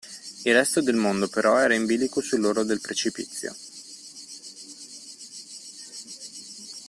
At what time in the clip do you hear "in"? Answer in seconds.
1.75-1.85